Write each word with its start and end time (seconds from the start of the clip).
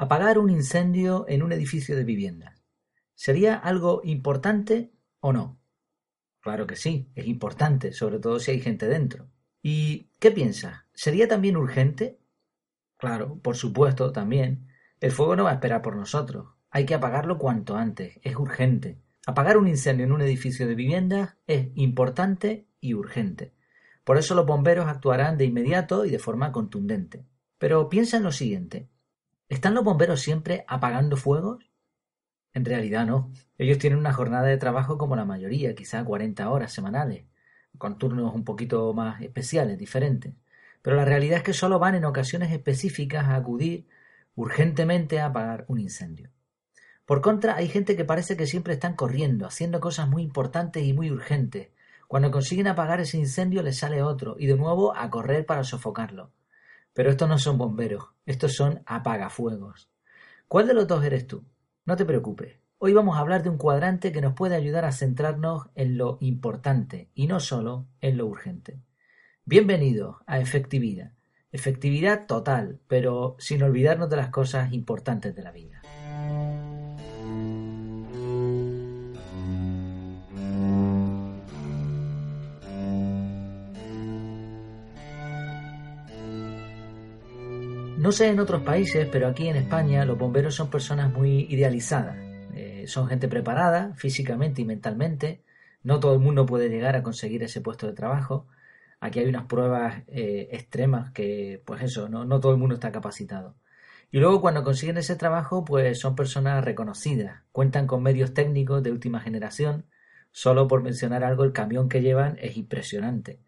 Apagar 0.00 0.38
un 0.38 0.48
incendio 0.48 1.26
en 1.26 1.42
un 1.42 1.50
edificio 1.50 1.96
de 1.96 2.04
viviendas. 2.04 2.62
¿Sería 3.16 3.56
algo 3.56 4.00
importante 4.04 4.92
o 5.18 5.32
no? 5.32 5.60
Claro 6.38 6.68
que 6.68 6.76
sí, 6.76 7.10
es 7.16 7.26
importante, 7.26 7.92
sobre 7.92 8.20
todo 8.20 8.38
si 8.38 8.52
hay 8.52 8.60
gente 8.60 8.86
dentro. 8.86 9.28
¿Y 9.60 10.12
qué 10.20 10.30
piensas? 10.30 10.84
¿Sería 10.94 11.26
también 11.26 11.56
urgente? 11.56 12.20
Claro, 12.96 13.40
por 13.42 13.56
supuesto, 13.56 14.12
también. 14.12 14.68
El 15.00 15.10
fuego 15.10 15.34
no 15.34 15.42
va 15.42 15.50
a 15.50 15.54
esperar 15.54 15.82
por 15.82 15.96
nosotros. 15.96 16.46
Hay 16.70 16.86
que 16.86 16.94
apagarlo 16.94 17.36
cuanto 17.36 17.76
antes. 17.76 18.20
Es 18.22 18.36
urgente. 18.36 19.02
Apagar 19.26 19.56
un 19.56 19.66
incendio 19.66 20.06
en 20.06 20.12
un 20.12 20.22
edificio 20.22 20.68
de 20.68 20.76
viviendas 20.76 21.38
es 21.48 21.70
importante 21.74 22.68
y 22.78 22.94
urgente. 22.94 23.52
Por 24.04 24.16
eso 24.16 24.36
los 24.36 24.46
bomberos 24.46 24.86
actuarán 24.86 25.36
de 25.36 25.46
inmediato 25.46 26.04
y 26.04 26.10
de 26.10 26.20
forma 26.20 26.52
contundente. 26.52 27.26
Pero 27.58 27.88
piensa 27.88 28.18
en 28.18 28.22
lo 28.22 28.30
siguiente. 28.30 28.88
¿Están 29.48 29.72
los 29.74 29.82
bomberos 29.82 30.20
siempre 30.20 30.64
apagando 30.68 31.16
fuegos? 31.16 31.70
En 32.52 32.66
realidad 32.66 33.06
no. 33.06 33.32
Ellos 33.56 33.78
tienen 33.78 33.98
una 33.98 34.12
jornada 34.12 34.46
de 34.46 34.58
trabajo 34.58 34.98
como 34.98 35.16
la 35.16 35.24
mayoría, 35.24 35.74
quizá 35.74 36.04
40 36.04 36.50
horas 36.50 36.72
semanales, 36.72 37.24
con 37.78 37.96
turnos 37.96 38.34
un 38.34 38.44
poquito 38.44 38.92
más 38.92 39.22
especiales, 39.22 39.78
diferentes. 39.78 40.34
Pero 40.82 40.96
la 40.96 41.06
realidad 41.06 41.38
es 41.38 41.44
que 41.44 41.54
solo 41.54 41.78
van 41.78 41.94
en 41.94 42.04
ocasiones 42.04 42.52
específicas 42.52 43.24
a 43.24 43.36
acudir 43.36 43.86
urgentemente 44.34 45.18
a 45.18 45.26
apagar 45.26 45.64
un 45.68 45.80
incendio. 45.80 46.30
Por 47.06 47.22
contra, 47.22 47.56
hay 47.56 47.68
gente 47.68 47.96
que 47.96 48.04
parece 48.04 48.36
que 48.36 48.46
siempre 48.46 48.74
están 48.74 48.96
corriendo, 48.96 49.46
haciendo 49.46 49.80
cosas 49.80 50.10
muy 50.10 50.22
importantes 50.22 50.84
y 50.84 50.92
muy 50.92 51.10
urgentes. 51.10 51.70
Cuando 52.06 52.30
consiguen 52.30 52.66
apagar 52.66 53.00
ese 53.00 53.16
incendio 53.16 53.62
les 53.62 53.78
sale 53.78 54.02
otro, 54.02 54.36
y 54.38 54.46
de 54.46 54.56
nuevo 54.56 54.94
a 54.94 55.08
correr 55.08 55.46
para 55.46 55.64
sofocarlo. 55.64 56.32
Pero 56.92 57.10
estos 57.10 57.28
no 57.28 57.38
son 57.38 57.58
bomberos, 57.58 58.04
estos 58.26 58.54
son 58.54 58.82
apagafuegos. 58.86 59.88
¿Cuál 60.48 60.66
de 60.66 60.74
los 60.74 60.86
dos 60.86 61.04
eres 61.04 61.26
tú? 61.26 61.44
No 61.84 61.96
te 61.96 62.04
preocupes. 62.04 62.58
Hoy 62.78 62.92
vamos 62.92 63.16
a 63.16 63.20
hablar 63.20 63.42
de 63.42 63.50
un 63.50 63.58
cuadrante 63.58 64.12
que 64.12 64.20
nos 64.20 64.34
puede 64.34 64.54
ayudar 64.54 64.84
a 64.84 64.92
centrarnos 64.92 65.68
en 65.74 65.98
lo 65.98 66.18
importante 66.20 67.10
y 67.14 67.26
no 67.26 67.40
solo 67.40 67.86
en 68.00 68.16
lo 68.16 68.26
urgente. 68.26 68.80
Bienvenido 69.44 70.20
a 70.26 70.38
Efectividad. 70.38 71.12
Efectividad 71.50 72.26
total, 72.26 72.78
pero 72.86 73.36
sin 73.38 73.62
olvidarnos 73.62 74.10
de 74.10 74.16
las 74.16 74.28
cosas 74.28 74.72
importantes 74.72 75.34
de 75.34 75.42
la 75.42 75.50
vida. 75.50 75.82
No 88.08 88.12
sé 88.12 88.28
en 88.28 88.40
otros 88.40 88.62
países, 88.62 89.06
pero 89.12 89.28
aquí 89.28 89.48
en 89.48 89.56
España 89.56 90.02
los 90.06 90.16
bomberos 90.16 90.54
son 90.54 90.70
personas 90.70 91.12
muy 91.12 91.40
idealizadas. 91.50 92.16
Eh, 92.54 92.86
son 92.86 93.06
gente 93.06 93.28
preparada 93.28 93.92
físicamente 93.96 94.62
y 94.62 94.64
mentalmente. 94.64 95.42
No 95.82 96.00
todo 96.00 96.14
el 96.14 96.20
mundo 96.20 96.46
puede 96.46 96.70
llegar 96.70 96.96
a 96.96 97.02
conseguir 97.02 97.42
ese 97.42 97.60
puesto 97.60 97.86
de 97.86 97.92
trabajo. 97.92 98.46
Aquí 98.98 99.18
hay 99.18 99.26
unas 99.26 99.44
pruebas 99.44 100.04
eh, 100.06 100.48
extremas 100.52 101.10
que, 101.10 101.62
pues 101.66 101.82
eso, 101.82 102.08
no, 102.08 102.24
no 102.24 102.40
todo 102.40 102.52
el 102.52 102.58
mundo 102.58 102.76
está 102.76 102.90
capacitado. 102.90 103.56
Y 104.10 104.20
luego 104.20 104.40
cuando 104.40 104.64
consiguen 104.64 104.96
ese 104.96 105.14
trabajo, 105.14 105.66
pues 105.66 106.00
son 106.00 106.16
personas 106.16 106.64
reconocidas, 106.64 107.42
cuentan 107.52 107.86
con 107.86 108.02
medios 108.02 108.32
técnicos 108.32 108.82
de 108.82 108.90
última 108.90 109.20
generación. 109.20 109.84
Solo 110.30 110.66
por 110.66 110.82
mencionar 110.82 111.24
algo, 111.24 111.44
el 111.44 111.52
camión 111.52 111.90
que 111.90 112.00
llevan 112.00 112.38
es 112.40 112.56
impresionante. 112.56 113.38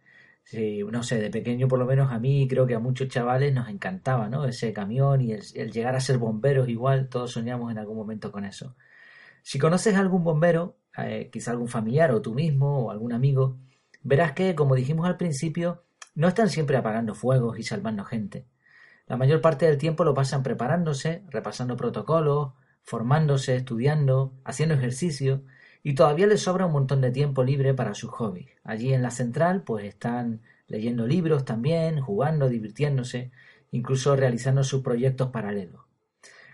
Sí, 0.50 0.80
no 0.82 1.04
sé, 1.04 1.20
de 1.20 1.30
pequeño 1.30 1.68
por 1.68 1.78
lo 1.78 1.86
menos 1.86 2.10
a 2.10 2.18
mí 2.18 2.48
creo 2.48 2.66
que 2.66 2.74
a 2.74 2.80
muchos 2.80 3.06
chavales 3.06 3.54
nos 3.54 3.68
encantaba, 3.68 4.28
¿no? 4.28 4.44
Ese 4.46 4.72
camión 4.72 5.20
y 5.20 5.30
el, 5.30 5.70
llegar 5.70 5.94
a 5.94 6.00
ser 6.00 6.18
bomberos 6.18 6.68
igual, 6.68 7.08
todos 7.08 7.30
soñamos 7.30 7.70
en 7.70 7.78
algún 7.78 7.96
momento 7.96 8.32
con 8.32 8.44
eso. 8.44 8.74
Si 9.42 9.60
conoces 9.60 9.94
a 9.94 10.00
algún 10.00 10.24
bombero, 10.24 10.76
eh, 10.98 11.30
quizá 11.32 11.52
algún 11.52 11.68
familiar 11.68 12.10
o 12.10 12.20
tú 12.20 12.34
mismo 12.34 12.86
o 12.86 12.90
algún 12.90 13.12
amigo, 13.12 13.58
verás 14.02 14.32
que, 14.32 14.56
como 14.56 14.74
dijimos 14.74 15.06
al 15.06 15.16
principio, 15.16 15.84
no 16.16 16.26
están 16.26 16.48
siempre 16.48 16.76
apagando 16.76 17.14
fuegos 17.14 17.56
y 17.60 17.62
salvando 17.62 18.04
gente. 18.04 18.48
La 19.06 19.16
mayor 19.16 19.40
parte 19.40 19.66
del 19.66 19.78
tiempo 19.78 20.02
lo 20.02 20.14
pasan 20.14 20.42
preparándose, 20.42 21.22
repasando 21.28 21.76
protocolos, 21.76 22.54
formándose, 22.82 23.54
estudiando, 23.54 24.34
haciendo 24.44 24.74
ejercicio 24.74 25.44
y 25.82 25.94
todavía 25.94 26.26
les 26.26 26.42
sobra 26.42 26.66
un 26.66 26.72
montón 26.72 27.00
de 27.00 27.10
tiempo 27.10 27.42
libre 27.42 27.74
para 27.74 27.94
sus 27.94 28.10
hobbies. 28.10 28.50
Allí 28.64 28.92
en 28.92 29.02
la 29.02 29.10
central 29.10 29.62
pues 29.62 29.84
están 29.84 30.42
leyendo 30.66 31.06
libros 31.06 31.44
también, 31.44 32.00
jugando, 32.00 32.48
divirtiéndose, 32.48 33.30
incluso 33.70 34.16
realizando 34.16 34.62
sus 34.64 34.82
proyectos 34.82 35.30
paralelos. 35.30 35.82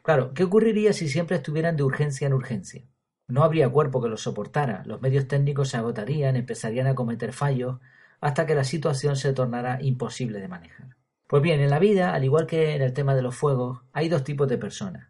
Claro, 0.03 0.33
¿qué 0.35 0.45
ocurriría 0.45 0.93
si 0.93 1.09
siempre 1.09 1.37
estuvieran 1.37 1.77
de 1.77 1.83
urgencia 1.83 2.27
en 2.27 2.33
urgencia? 2.33 2.85
No 3.29 3.43
habría 3.43 3.69
cuerpo 3.69 4.01
que 4.01 4.09
los 4.09 4.23
soportara, 4.23 4.85
los 4.87 5.03
medios 5.03 5.27
técnicos 5.27 5.71
se 5.71 5.77
agotarían, 5.77 6.37
empezarían 6.37 6.87
a 6.87 6.95
cometer 6.95 7.33
fallos, 7.33 7.81
hasta 8.21 8.47
que 8.47 8.55
la 8.55 8.65
situación 8.65 9.17
se 9.17 9.33
tornara 9.33 9.83
imposible 9.83 10.39
de 10.39 10.49
manejar. 10.49 10.97
Pues 11.27 11.43
bien, 11.43 11.61
en 11.61 11.71
la 11.71 11.81
vida, 11.81 12.15
al 12.15 12.23
igual 12.23 12.47
que 12.47 12.77
en 12.77 12.83
el 12.83 12.93
tema 12.93 13.17
de 13.17 13.23
los 13.23 13.35
fuegos, 13.35 13.81
hay 13.93 14.09
dos 14.09 14.23
tipos 14.23 14.49
de 14.49 14.59
personas. 14.59 15.09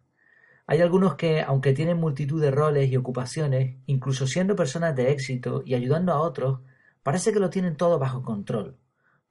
Hay 0.69 0.81
algunos 0.81 1.15
que, 1.15 1.41
aunque 1.41 1.71
tienen 1.71 1.97
multitud 1.97 2.41
de 2.41 2.51
roles 2.51 2.91
y 2.91 2.97
ocupaciones, 2.97 3.77
incluso 3.85 4.27
siendo 4.27 4.53
personas 4.53 4.95
de 4.97 5.11
éxito 5.11 5.63
y 5.65 5.75
ayudando 5.75 6.11
a 6.11 6.19
otros, 6.19 6.59
parece 7.03 7.31
que 7.31 7.39
lo 7.39 7.49
tienen 7.49 7.77
todo 7.77 7.97
bajo 7.99 8.21
control. 8.21 8.77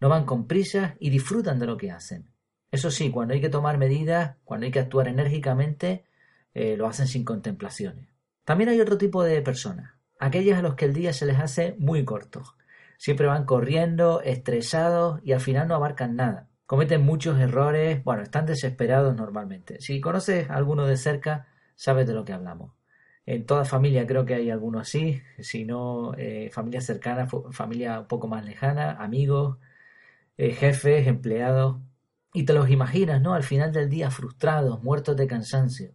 No 0.01 0.09
van 0.09 0.25
con 0.25 0.47
prisas 0.47 0.95
y 0.99 1.11
disfrutan 1.11 1.59
de 1.59 1.67
lo 1.67 1.77
que 1.77 1.91
hacen. 1.91 2.31
Eso 2.71 2.91
sí, 2.91 3.11
cuando 3.11 3.35
hay 3.35 3.43
que 3.43 3.51
tomar 3.51 3.77
medidas, 3.77 4.37
cuando 4.45 4.65
hay 4.65 4.73
que 4.73 4.81
actuar 4.81 5.09
enérgicamente, 5.09 6.07
eh, 6.55 6.75
lo 6.79 6.87
hacen 6.87 7.07
sin 7.07 7.23
contemplaciones. 7.23 8.09
También 8.45 8.71
hay 8.71 8.81
otro 8.81 8.97
tipo 8.97 9.23
de 9.23 9.43
personas, 9.43 9.93
aquellas 10.19 10.59
a 10.59 10.63
los 10.63 10.75
que 10.75 10.87
el 10.87 10.95
día 10.95 11.13
se 11.13 11.27
les 11.27 11.39
hace 11.39 11.77
muy 11.79 12.03
corto. 12.07 12.45
Siempre 12.97 13.27
van 13.27 13.45
corriendo, 13.45 14.23
estresados 14.23 15.21
y 15.23 15.33
al 15.33 15.41
final 15.41 15.69
no 15.69 15.75
abarcan 15.75 16.17
nada 16.17 16.49
cometen 16.67 17.03
muchos 17.03 17.39
errores, 17.41 18.03
bueno, 18.05 18.23
están 18.23 18.47
desesperados 18.47 19.17
normalmente. 19.17 19.81
Si 19.81 20.01
conoces 20.01 20.51
a 20.51 20.57
alguno 20.57 20.87
de 20.87 20.97
cerca, 20.97 21.49
sabes 21.75 22.07
de 22.07 22.15
lo 22.15 22.25
que 22.25 22.33
hablamos. 22.33 22.73
En 23.25 23.47
toda 23.47 23.65
familia 23.65 24.07
creo 24.07 24.25
que 24.25 24.35
hay 24.35 24.51
alguno 24.51 24.79
así, 24.79 25.21
si 25.41 25.65
no, 25.65 26.15
eh, 26.17 26.51
familia 26.53 26.81
cercana, 26.81 27.29
familia 27.51 28.01
un 28.01 28.07
poco 28.09 28.29
más 28.29 28.45
lejana, 28.45 28.93
amigos, 29.03 29.59
eh, 30.37 30.53
jefes, 30.53 31.07
empleados, 31.07 31.79
y 32.33 32.45
te 32.45 32.53
los 32.53 32.71
imaginas, 32.71 33.23
¿no? 33.23 33.35
Al 33.35 33.43
final 33.43 33.73
del 33.73 33.89
día 33.89 34.11
frustrados, 34.11 34.83
muertos 34.83 35.17
de 35.17 35.27
cansancio. 35.27 35.93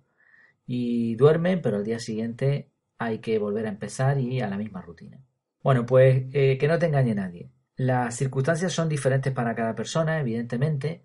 Y 0.66 1.16
duermen, 1.16 1.62
pero 1.62 1.78
al 1.78 1.84
día 1.86 2.00
siguiente 2.00 2.72
hay 2.98 3.20
que 3.20 3.38
volver 3.40 3.66
a 3.68 3.70
empezar 3.70 4.20
y 4.20 4.42
a 4.42 4.48
la 4.48 4.58
misma 4.58 4.82
rutina. 4.82 5.20
Bueno, 5.64 5.86
pues 5.86 6.26
eh, 6.34 6.58
que 6.58 6.68
no 6.68 6.80
te 6.80 6.88
engañe 6.88 7.16
nadie. 7.16 7.52
Las 7.82 8.16
circunstancias 8.16 8.72
son 8.72 8.88
diferentes 8.90 9.34
para 9.34 9.56
cada 9.56 9.74
persona, 9.74 10.20
evidentemente, 10.20 11.04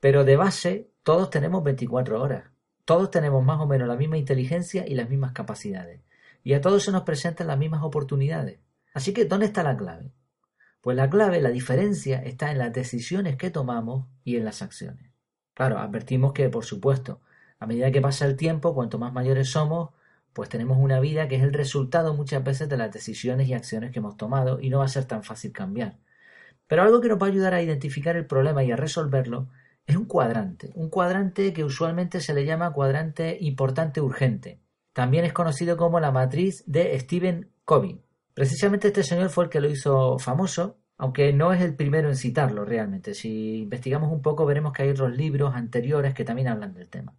pero 0.00 0.24
de 0.24 0.34
base 0.36 0.90
todos 1.04 1.30
tenemos 1.30 1.62
24 1.62 2.20
horas. 2.20 2.50
Todos 2.84 3.12
tenemos 3.12 3.44
más 3.44 3.60
o 3.60 3.68
menos 3.68 3.86
la 3.86 3.94
misma 3.94 4.18
inteligencia 4.18 4.84
y 4.84 4.96
las 4.96 5.08
mismas 5.08 5.30
capacidades. 5.30 6.00
Y 6.42 6.54
a 6.54 6.60
todos 6.60 6.82
se 6.82 6.90
nos 6.90 7.04
presentan 7.04 7.46
las 7.46 7.56
mismas 7.56 7.84
oportunidades. 7.84 8.58
Así 8.94 9.12
que, 9.12 9.26
¿dónde 9.26 9.46
está 9.46 9.62
la 9.62 9.76
clave? 9.76 10.10
Pues 10.80 10.96
la 10.96 11.08
clave, 11.08 11.40
la 11.40 11.50
diferencia, 11.50 12.20
está 12.20 12.50
en 12.50 12.58
las 12.58 12.72
decisiones 12.72 13.36
que 13.36 13.52
tomamos 13.52 14.06
y 14.24 14.38
en 14.38 14.44
las 14.44 14.60
acciones. 14.60 15.12
Claro, 15.54 15.78
advertimos 15.78 16.32
que, 16.32 16.48
por 16.48 16.64
supuesto, 16.64 17.20
a 17.60 17.66
medida 17.66 17.92
que 17.92 18.00
pasa 18.00 18.26
el 18.26 18.34
tiempo, 18.34 18.74
cuanto 18.74 18.98
más 18.98 19.12
mayores 19.12 19.50
somos, 19.50 19.90
pues 20.32 20.48
tenemos 20.48 20.78
una 20.78 20.98
vida 20.98 21.28
que 21.28 21.36
es 21.36 21.44
el 21.44 21.52
resultado 21.52 22.12
muchas 22.12 22.42
veces 22.42 22.68
de 22.68 22.76
las 22.76 22.90
decisiones 22.90 23.46
y 23.46 23.54
acciones 23.54 23.92
que 23.92 24.00
hemos 24.00 24.16
tomado 24.16 24.58
y 24.60 24.68
no 24.68 24.80
va 24.80 24.86
a 24.86 24.88
ser 24.88 25.04
tan 25.04 25.22
fácil 25.22 25.52
cambiar. 25.52 25.96
Pero 26.68 26.82
algo 26.82 27.00
que 27.00 27.08
nos 27.08 27.20
va 27.20 27.26
a 27.26 27.30
ayudar 27.30 27.54
a 27.54 27.62
identificar 27.62 28.16
el 28.16 28.26
problema 28.26 28.62
y 28.62 28.70
a 28.70 28.76
resolverlo 28.76 29.48
es 29.86 29.96
un 29.96 30.04
cuadrante, 30.04 30.70
un 30.74 30.90
cuadrante 30.90 31.52
que 31.54 31.64
usualmente 31.64 32.20
se 32.20 32.34
le 32.34 32.44
llama 32.44 32.72
cuadrante 32.72 33.38
importante 33.40 34.00
urgente. 34.02 34.60
También 34.92 35.24
es 35.24 35.32
conocido 35.32 35.76
como 35.76 35.98
la 35.98 36.12
matriz 36.12 36.62
de 36.66 36.98
Stephen 37.00 37.50
Covey. 37.64 38.00
Precisamente 38.34 38.88
este 38.88 39.02
señor 39.02 39.30
fue 39.30 39.44
el 39.44 39.50
que 39.50 39.60
lo 39.60 39.70
hizo 39.70 40.18
famoso, 40.18 40.76
aunque 40.98 41.32
no 41.32 41.52
es 41.52 41.62
el 41.62 41.74
primero 41.74 42.08
en 42.08 42.16
citarlo 42.16 42.64
realmente. 42.64 43.14
Si 43.14 43.62
investigamos 43.62 44.12
un 44.12 44.20
poco 44.20 44.44
veremos 44.44 44.72
que 44.72 44.82
hay 44.82 44.90
otros 44.90 45.16
libros 45.16 45.54
anteriores 45.54 46.12
que 46.12 46.24
también 46.24 46.48
hablan 46.48 46.74
del 46.74 46.88
tema. 46.88 47.14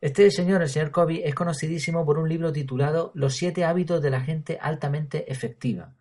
Este 0.00 0.30
señor, 0.30 0.62
el 0.62 0.68
señor 0.68 0.92
Covey, 0.92 1.22
es 1.24 1.34
conocidísimo 1.34 2.04
por 2.04 2.18
un 2.18 2.28
libro 2.28 2.52
titulado 2.52 3.10
Los 3.14 3.34
siete 3.34 3.64
hábitos 3.64 4.00
de 4.00 4.10
la 4.10 4.20
gente 4.20 4.58
altamente 4.60 5.32
efectiva. 5.32 5.94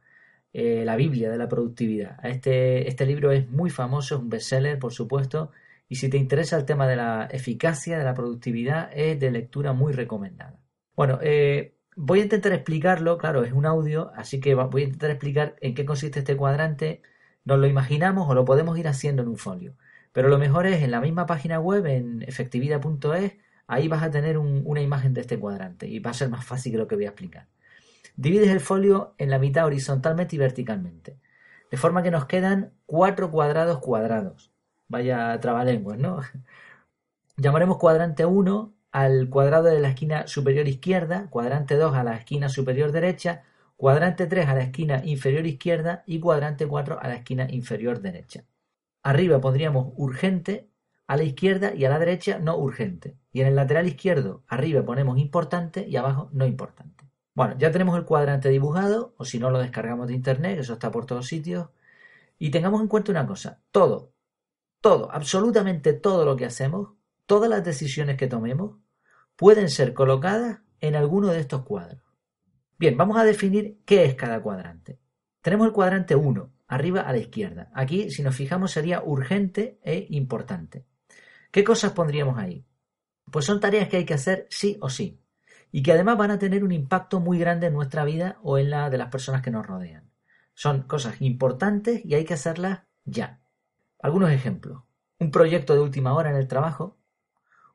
Eh, 0.57 0.85
la 0.85 0.95
Biblia 0.95 1.29
de 1.29 1.37
la 1.37 1.49
productividad. 1.49 2.17
Este, 2.25 2.87
este 2.87 3.05
libro 3.05 3.29
es 3.33 3.49
muy 3.49 3.69
famoso, 3.69 4.15
es 4.15 4.21
un 4.21 4.29
bestseller, 4.29 4.79
por 4.79 4.93
supuesto, 4.93 5.51
y 5.89 5.95
si 5.97 6.09
te 6.09 6.15
interesa 6.15 6.55
el 6.55 6.63
tema 6.63 6.87
de 6.87 6.95
la 6.95 7.27
eficacia, 7.29 7.97
de 7.97 8.05
la 8.05 8.13
productividad, 8.13 8.89
es 8.93 9.19
de 9.19 9.31
lectura 9.31 9.73
muy 9.73 9.91
recomendada. 9.91 10.57
Bueno, 10.95 11.19
eh, 11.21 11.75
voy 11.97 12.21
a 12.21 12.23
intentar 12.23 12.53
explicarlo, 12.53 13.17
claro, 13.17 13.43
es 13.43 13.51
un 13.51 13.65
audio, 13.65 14.13
así 14.15 14.39
que 14.39 14.55
voy 14.55 14.83
a 14.83 14.85
intentar 14.85 15.11
explicar 15.11 15.57
en 15.59 15.75
qué 15.75 15.83
consiste 15.83 16.19
este 16.19 16.37
cuadrante. 16.37 17.01
Nos 17.43 17.59
lo 17.59 17.67
imaginamos 17.67 18.29
o 18.29 18.33
lo 18.33 18.45
podemos 18.45 18.79
ir 18.79 18.87
haciendo 18.87 19.23
en 19.23 19.27
un 19.27 19.37
folio. 19.37 19.75
Pero 20.13 20.29
lo 20.29 20.37
mejor 20.37 20.67
es 20.67 20.81
en 20.83 20.91
la 20.91 21.01
misma 21.01 21.25
página 21.25 21.59
web, 21.59 21.85
en 21.85 22.21
efectividad.es, 22.21 23.33
ahí 23.67 23.89
vas 23.89 24.03
a 24.03 24.09
tener 24.09 24.37
una 24.37 24.81
imagen 24.81 25.13
de 25.13 25.19
este 25.19 25.37
cuadrante 25.37 25.85
y 25.85 25.99
va 25.99 26.11
a 26.11 26.13
ser 26.13 26.29
más 26.29 26.45
fácil 26.45 26.71
que 26.71 26.77
lo 26.77 26.87
que 26.87 26.95
voy 26.95 27.05
a 27.05 27.09
explicar. 27.09 27.47
Divides 28.17 28.49
el 28.49 28.61
folio 28.61 29.13
en 29.17 29.29
la 29.29 29.39
mitad 29.39 29.65
horizontalmente 29.65 30.35
y 30.35 30.39
verticalmente, 30.39 31.19
de 31.69 31.77
forma 31.77 32.01
que 32.03 32.11
nos 32.11 32.25
quedan 32.25 32.73
cuatro 32.85 33.31
cuadrados 33.31 33.79
cuadrados. 33.79 34.53
Vaya 34.87 35.39
trabalenguas, 35.39 35.97
¿no? 35.97 36.21
Llamaremos 37.37 37.77
cuadrante 37.77 38.25
1 38.25 38.73
al 38.91 39.29
cuadrado 39.29 39.65
de 39.65 39.81
la 39.81 39.89
esquina 39.89 40.27
superior 40.27 40.67
izquierda, 40.67 41.27
cuadrante 41.29 41.75
2 41.75 41.93
a 41.95 42.03
la 42.03 42.15
esquina 42.15 42.47
superior 42.47 42.93
derecha, 42.93 43.43
cuadrante 43.75 44.27
3 44.27 44.47
a 44.47 44.55
la 44.55 44.61
esquina 44.61 45.01
inferior 45.03 45.45
izquierda 45.45 46.03
y 46.05 46.19
cuadrante 46.21 46.67
4 46.67 46.99
a 47.01 47.07
la 47.09 47.15
esquina 47.15 47.47
inferior 47.49 47.99
derecha. 47.99 48.45
Arriba 49.03 49.41
pondríamos 49.41 49.93
urgente, 49.97 50.69
a 51.07 51.17
la 51.17 51.23
izquierda 51.23 51.75
y 51.75 51.85
a 51.85 51.89
la 51.89 51.99
derecha 51.99 52.39
no 52.39 52.57
urgente. 52.57 53.17
Y 53.31 53.41
en 53.41 53.47
el 53.47 53.55
lateral 53.55 53.87
izquierdo, 53.87 54.43
arriba 54.47 54.83
ponemos 54.83 55.17
importante 55.17 55.85
y 55.87 55.97
abajo 55.97 56.29
no 56.31 56.45
importante. 56.45 57.04
Bueno, 57.35 57.55
ya 57.57 57.69
tenemos 57.69 57.97
el 57.97 58.05
cuadrante 58.05 58.47
dibujado, 58.49 59.13
o 59.17 59.25
si 59.25 59.39
no 59.39 59.51
lo 59.51 59.59
descargamos 59.59 60.07
de 60.07 60.13
internet, 60.13 60.57
eso 60.57 60.73
está 60.73 60.89
por 60.89 61.05
todos 61.05 61.27
sitios. 61.27 61.67
Y 62.39 62.49
tengamos 62.49 62.81
en 62.81 62.87
cuenta 62.87 63.11
una 63.11 63.27
cosa, 63.27 63.61
todo, 63.71 64.13
todo, 64.79 65.11
absolutamente 65.11 65.91
todo 65.93 66.23
lo 66.23 66.37
que 66.37 66.45
hacemos, 66.45 66.93
todas 67.25 67.49
las 67.49 67.63
decisiones 67.63 68.15
que 68.15 68.27
tomemos, 68.27 68.77
pueden 69.35 69.69
ser 69.69 69.93
colocadas 69.93 70.61
en 70.79 70.95
alguno 70.95 71.27
de 71.27 71.41
estos 71.41 71.63
cuadros. 71.63 72.01
Bien, 72.77 72.95
vamos 72.95 73.17
a 73.17 73.25
definir 73.25 73.81
qué 73.85 74.05
es 74.05 74.15
cada 74.15 74.41
cuadrante. 74.41 74.99
Tenemos 75.41 75.67
el 75.67 75.73
cuadrante 75.73 76.15
1, 76.15 76.53
arriba 76.67 77.01
a 77.01 77.11
la 77.11 77.17
izquierda. 77.17 77.69
Aquí, 77.73 78.11
si 78.11 78.23
nos 78.23 78.35
fijamos, 78.35 78.71
sería 78.71 79.03
urgente 79.03 79.77
e 79.83 80.07
importante. 80.11 80.85
¿Qué 81.51 81.65
cosas 81.65 81.91
pondríamos 81.91 82.37
ahí? 82.37 82.65
Pues 83.29 83.43
son 83.43 83.59
tareas 83.59 83.89
que 83.89 83.97
hay 83.97 84.05
que 84.05 84.13
hacer 84.13 84.47
sí 84.49 84.77
o 84.79 84.89
sí 84.89 85.19
y 85.75 85.83
que 85.83 85.91
además 85.91 86.17
van 86.17 86.31
a 86.31 86.39
tener 86.39 86.63
un 86.63 86.71
impacto 86.71 87.19
muy 87.19 87.37
grande 87.37 87.67
en 87.67 87.73
nuestra 87.73 88.05
vida 88.05 88.39
o 88.43 88.57
en 88.57 88.69
la 88.69 88.89
de 88.89 88.97
las 88.97 89.09
personas 89.09 89.41
que 89.41 89.51
nos 89.51 89.67
rodean. 89.67 90.09
Son 90.53 90.83
cosas 90.83 91.21
importantes 91.21 91.99
y 92.05 92.13
hay 92.13 92.23
que 92.23 92.35
hacerlas 92.35 92.83
ya. 93.03 93.41
Algunos 94.01 94.31
ejemplos. 94.31 94.83
Un 95.19 95.31
proyecto 95.31 95.73
de 95.73 95.81
última 95.81 96.13
hora 96.13 96.29
en 96.29 96.37
el 96.37 96.47
trabajo, 96.47 96.95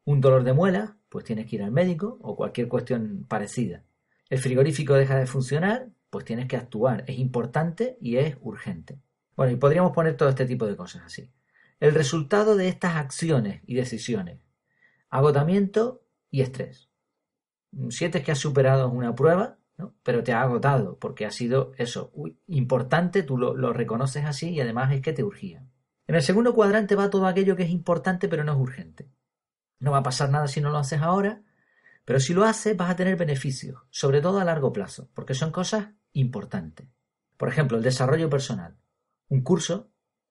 un 0.07 0.23
dolor 0.23 0.45
de 0.45 0.55
muela, 0.55 0.97
pues 1.11 1.27
tienes 1.27 1.45
que 1.45 1.57
ir 1.57 1.63
al 1.63 1.73
médico 1.73 2.19
o 2.23 2.37
cualquier 2.37 2.69
cuestión 2.69 3.27
parecida. 3.29 3.85
El 4.31 4.39
frigorífico 4.39 4.95
deja 4.95 5.19
de 5.19 5.27
funcionar, 5.27 5.91
pues 6.09 6.25
tienes 6.25 6.49
que 6.49 6.57
actuar. 6.57 7.05
Es 7.07 7.19
importante 7.19 7.99
y 8.01 8.17
es 8.17 8.39
urgente. 8.41 8.99
Bueno, 9.37 9.53
y 9.53 9.57
podríamos 9.57 9.93
poner 9.93 10.17
todo 10.17 10.31
este 10.31 10.47
tipo 10.47 10.65
de 10.65 10.75
cosas 10.75 11.03
así. 11.05 11.31
El 11.81 11.93
resultado 11.93 12.57
de 12.57 12.69
estas 12.69 12.97
acciones 12.97 13.61
y 13.67 13.75
decisiones. 13.75 14.41
Agotamiento 15.11 16.03
y 16.31 16.41
estrés. 16.41 16.90
Sientes 17.91 18.23
que 18.23 18.33
has 18.33 18.39
superado 18.39 18.89
una 18.89 19.15
prueba, 19.15 19.59
¿no? 19.77 19.95
pero 20.03 20.23
te 20.23 20.33
ha 20.33 20.43
agotado 20.43 20.99
porque 20.99 21.27
ha 21.27 21.31
sido 21.31 21.73
eso, 21.77 22.13
importante, 22.47 23.23
tú 23.23 23.39
lo, 23.39 23.55
lo 23.55 23.73
reconoces 23.73 24.25
así 24.25 24.51
y 24.51 24.61
además 24.61 24.93
es 24.93 25.01
que 25.01 25.13
te 25.13 25.25
urgía. 25.25 25.65
En 26.07 26.15
el 26.17 26.23
segundo 26.23 26.55
cuadrante 26.55 26.97
va 26.97 27.11
todo 27.11 27.27
aquello 27.27 27.57
que 27.57 27.63
es 27.63 27.71
importante 27.71 28.29
pero 28.29 28.45
no 28.45 28.53
es 28.53 28.59
urgente. 28.59 29.09
No 29.79 29.93
va 29.93 29.99
a 29.99 30.03
pasar 30.03 30.31
nada 30.31 30.49
si 30.49 30.61
no 30.61 30.71
lo 30.71 30.79
haces 30.79 31.01
ahora, 31.01 31.43
pero 32.05 32.21
si 32.21 32.35
lo 32.35 32.45
haces 32.45 32.77
vas 32.77 32.91
a 32.91 32.97
tener 32.97 33.17
beneficios, 33.17 33.83
sobre 33.91 34.21
todo 34.21 34.41
a 34.41 34.45
largo 34.45 34.73
plazo, 34.73 35.09
porque 35.15 35.35
son 35.35 35.53
cosas 35.53 35.89
importantes. 36.13 36.89
Por 37.37 37.49
ejemplo, 37.49 37.77
el 37.77 37.83
desarrollo 37.83 38.29
personal. 38.29 38.77
Un 39.29 39.43
curso, 39.43 39.91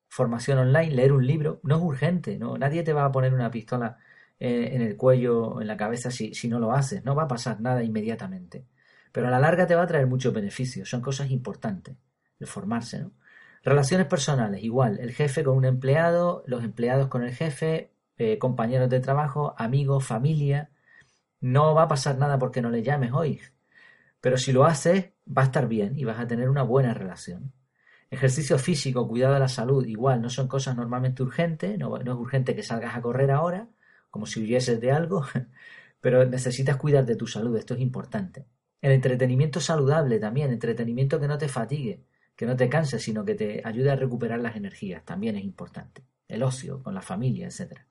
formación 0.10 0.58
online, 0.60 0.96
leer 0.96 1.14
un 1.14 1.26
libro, 1.26 1.60
no 1.64 1.78
es 1.78 1.82
urgente, 1.82 2.38
¿no? 2.38 2.58
Nadie 2.58 2.84
te 2.84 2.94
va 2.94 3.06
a 3.06 3.12
poner 3.12 3.34
una 3.34 3.50
pistola 3.50 3.98
eh, 4.40 4.70
en 4.74 4.82
el 4.82 4.96
cuello 4.96 5.62
en 5.62 5.68
la 5.68 5.78
cabeza 5.78 6.12
si, 6.12 6.34
si 6.34 6.48
no 6.48 6.60
lo 6.60 6.72
haces, 6.72 7.04
no 7.04 7.16
va 7.16 7.24
a 7.24 7.28
pasar 7.28 7.62
nada 7.62 7.84
inmediatamente. 7.84 8.66
Pero 9.12 9.28
a 9.28 9.32
la 9.32 9.40
larga 9.40 9.68
te 9.68 9.76
va 9.76 9.84
a 9.84 9.88
traer 9.88 10.08
muchos 10.08 10.34
beneficios, 10.34 10.90
son 10.90 11.02
cosas 11.02 11.32
importantes, 11.32 11.96
el 12.40 12.48
formarse, 12.48 13.00
¿no? 13.00 13.12
Relaciones 13.64 14.08
personales, 14.08 14.64
igual, 14.64 15.00
el 15.00 15.12
jefe 15.12 15.44
con 15.44 15.58
un 15.58 15.66
empleado, 15.66 16.44
los 16.48 16.64
empleados 16.64 17.08
con 17.10 17.24
el 17.24 17.34
jefe, 17.34 17.92
eh, 18.18 18.38
compañeros 18.38 18.90
de 18.90 19.00
trabajo, 19.02 19.54
amigos, 19.58 20.06
familia. 20.06 20.72
No 21.42 21.74
va 21.76 21.84
a 21.84 21.88
pasar 21.88 22.18
nada 22.18 22.40
porque 22.40 22.62
no 22.62 22.70
le 22.70 22.84
llames 22.84 23.12
hoy. 23.14 23.42
Pero 24.22 24.38
si 24.38 24.54
lo 24.54 24.66
haces, 24.66 25.12
va 25.26 25.44
a 25.44 25.46
estar 25.46 25.68
bien 25.68 25.98
y 25.98 26.06
vas 26.06 26.20
a 26.20 26.28
tener 26.28 26.50
una 26.50 26.64
buena 26.64 26.94
relación. 26.94 27.54
Ejercicio 28.10 28.58
físico, 28.58 29.08
cuidado 29.08 29.36
de 29.36 29.40
la 29.42 29.48
salud, 29.50 29.86
igual, 29.86 30.22
no 30.22 30.30
son 30.30 30.48
cosas 30.48 30.76
normalmente 30.76 31.24
urgentes, 31.24 31.78
no, 31.78 31.90
no 32.00 32.12
es 32.14 32.18
urgente 32.18 32.56
que 32.56 32.64
salgas 32.64 32.96
a 32.96 33.02
correr 33.02 33.32
ahora, 33.32 33.70
como 34.10 34.26
si 34.26 34.42
huyeses 34.42 34.80
de 34.80 34.92
algo, 34.92 35.26
pero 36.02 36.26
necesitas 36.26 36.78
cuidar 36.78 37.06
de 37.06 37.16
tu 37.16 37.28
salud, 37.28 37.58
esto 37.58 37.74
es 37.74 37.82
importante. 37.82 38.46
El 38.82 38.92
entretenimiento 38.92 39.60
saludable 39.60 40.20
también, 40.20 40.52
entretenimiento 40.52 41.20
que 41.20 41.28
no 41.28 41.38
te 41.38 41.50
fatigue, 41.50 42.06
que 42.36 42.46
no 42.46 42.56
te 42.56 42.70
canse, 42.70 43.00
sino 43.00 43.26
que 43.26 43.36
te 43.36 43.62
ayude 43.66 43.92
a 43.92 43.96
recuperar 43.96 44.40
las 44.40 44.56
energías, 44.56 45.04
también 45.04 45.36
es 45.36 45.44
importante. 45.44 46.06
El 46.28 46.44
ocio, 46.44 46.82
con 46.82 46.94
la 46.94 47.02
familia, 47.02 47.48
etc. 47.48 47.82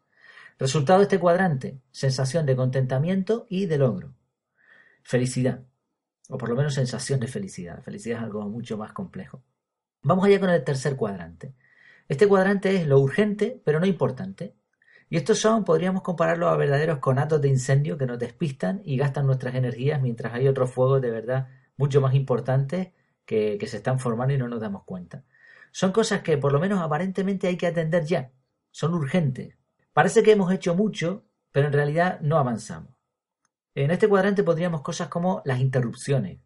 Resultado 0.59 1.01
de 1.01 1.05
este 1.05 1.19
cuadrante, 1.19 1.81
sensación 1.91 2.47
de 2.47 2.57
contentamiento 2.57 3.47
y 3.49 3.67
de 3.67 3.79
logro. 3.79 4.15
Felicidad, 5.03 5.65
o 6.29 6.39
por 6.39 6.49
lo 6.49 6.57
menos 6.57 6.75
sensación 6.75 7.21
de 7.21 7.27
felicidad. 7.27 7.83
Felicidad 7.83 8.19
es 8.19 8.25
algo 8.25 8.49
mucho 8.49 8.77
más 8.77 8.93
complejo. 8.93 9.43
Vamos 10.03 10.25
allá 10.25 10.41
con 10.41 10.51
el 10.51 10.65
tercer 10.65 10.97
cuadrante. 10.97 11.55
Este 12.09 12.27
cuadrante 12.27 12.75
es 12.77 12.87
lo 12.87 13.01
urgente, 13.01 13.61
pero 13.65 13.81
no 13.81 13.87
importante. 13.87 14.55
Y 15.11 15.17
estos 15.17 15.39
son, 15.39 15.65
podríamos 15.65 16.03
compararlos 16.03 16.51
a 16.51 16.57
verdaderos 16.57 16.99
conatos 16.99 17.41
de 17.41 17.49
incendio 17.49 17.97
que 17.97 18.07
nos 18.07 18.19
despistan 18.19 18.83
y 18.85 18.97
gastan 18.97 19.27
nuestras 19.27 19.55
energías 19.55 20.03
mientras 20.03 20.35
hay 20.35 20.49
otros 20.49 20.71
fuegos 20.71 21.01
de 21.01 21.11
verdad 21.11 21.49
mucho 21.77 22.01
más 22.01 22.15
importantes 22.15 22.93
que, 23.25 23.57
que 23.59 23.67
se 23.67 23.79
están 23.79 23.99
formando 23.99 24.35
y 24.35 24.39
no 24.39 24.49
nos 24.49 24.61
damos 24.61 24.85
cuenta. 24.85 25.25
Son 25.71 25.93
cosas 25.93 26.23
que 26.23 26.39
por 26.39 26.53
lo 26.53 26.61
menos 26.61 26.81
aparentemente 26.81 27.47
hay 27.47 27.57
que 27.57 27.67
atender 27.67 28.05
ya. 28.05 28.31
Son 28.71 28.95
urgentes, 28.95 29.59
Parece 29.99 30.23
que 30.23 30.31
hemos 30.31 30.53
hecho 30.53 30.77
mucho, 30.77 31.25
pero 31.51 31.67
en 31.67 31.73
realidad 31.73 32.21
no 32.21 32.39
avanzamos. 32.39 32.93
En 33.75 33.91
este 33.91 34.09
cuadrante 34.09 34.45
pondríamos 34.45 34.83
cosas 34.83 35.09
como 35.09 35.43
las 35.45 35.59
interrupciones, 35.59 36.39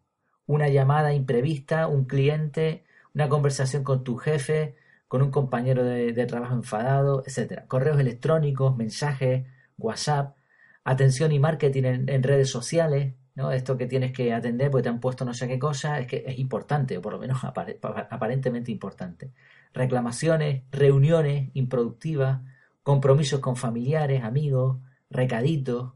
una 0.47 0.69
llamada 0.69 1.13
imprevista, 1.13 1.85
un 1.85 2.05
cliente, 2.05 2.83
una 3.13 3.29
conversación 3.29 3.83
con 3.83 4.03
tu 4.03 4.17
jefe, 4.17 4.75
con 5.13 5.21
un 5.21 5.29
compañero 5.29 5.83
de, 5.83 6.25
trabajo 6.25 6.55
enfadado, 6.55 7.21
etc. 7.27 7.67
Correos 7.67 7.99
electrónicos, 7.99 8.75
mensajes, 8.75 9.45
WhatsApp, 9.77 10.35
atención 10.83 11.31
y 11.31 11.37
marketing 11.37 11.83
en, 12.07 12.23
redes 12.23 12.49
sociales, 12.49 13.13
¿no? 13.35 13.51
Esto 13.51 13.77
que 13.77 13.85
tienes 13.85 14.11
que 14.11 14.33
atender 14.33 14.71
porque 14.71 14.81
te 14.81 14.89
han 14.89 14.99
puesto 14.99 15.23
no 15.23 15.35
sé 15.35 15.47
qué 15.47 15.59
cosa, 15.59 15.99
es 15.99 16.07
que 16.07 16.23
es 16.25 16.39
importante, 16.39 16.97
o 16.97 17.01
por 17.03 17.13
lo 17.13 17.19
menos 17.19 17.37
aparentemente 17.43 18.71
importante. 18.71 19.31
Reclamaciones, 19.71 20.63
reuniones 20.71 21.51
improductivas, 21.53 22.41
compromisos 22.81 23.39
con 23.39 23.55
familiares, 23.55 24.23
amigos, 24.23 24.79
recaditos. 25.11 25.93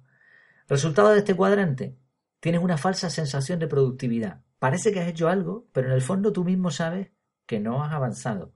Resultado 0.68 1.10
de 1.10 1.18
este 1.18 1.34
cuadrante, 1.34 1.98
tienes 2.40 2.62
una 2.62 2.78
falsa 2.78 3.10
sensación 3.10 3.58
de 3.58 3.68
productividad. 3.68 4.42
Parece 4.60 4.92
que 4.92 5.00
has 5.00 5.08
hecho 5.08 5.28
algo, 5.28 5.66
pero 5.72 5.88
en 5.88 5.96
el 5.96 6.04
fondo 6.04 6.32
tú 6.32 6.44
mismo 6.44 6.70
sabes 6.70 7.10
que 7.48 7.60
no 7.60 7.84
has 7.84 7.94
avanzado. 7.94 8.54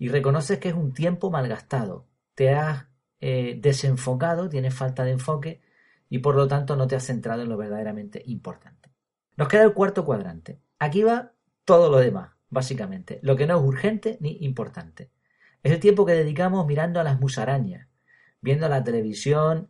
Y 0.00 0.08
reconoces 0.08 0.58
que 0.58 0.70
es 0.70 0.74
un 0.74 0.94
tiempo 0.94 1.30
malgastado. 1.30 2.08
Te 2.34 2.54
has 2.54 2.86
eh, 3.20 3.58
desenfocado, 3.60 4.48
tienes 4.48 4.74
falta 4.74 5.04
de 5.04 5.10
enfoque 5.10 5.60
y 6.08 6.20
por 6.20 6.36
lo 6.36 6.48
tanto 6.48 6.74
no 6.74 6.86
te 6.86 6.96
has 6.96 7.04
centrado 7.04 7.42
en 7.42 7.50
lo 7.50 7.58
verdaderamente 7.58 8.22
importante. 8.24 8.90
Nos 9.36 9.48
queda 9.48 9.62
el 9.62 9.74
cuarto 9.74 10.06
cuadrante. 10.06 10.58
Aquí 10.78 11.02
va 11.02 11.34
todo 11.66 11.90
lo 11.90 11.98
demás, 11.98 12.30
básicamente. 12.48 13.20
Lo 13.22 13.36
que 13.36 13.46
no 13.46 13.58
es 13.58 13.62
urgente 13.62 14.16
ni 14.22 14.38
importante. 14.40 15.10
Es 15.62 15.70
el 15.70 15.80
tiempo 15.80 16.06
que 16.06 16.14
dedicamos 16.14 16.66
mirando 16.66 16.98
a 16.98 17.04
las 17.04 17.20
musarañas, 17.20 17.86
viendo 18.40 18.70
la 18.70 18.82
televisión, 18.82 19.68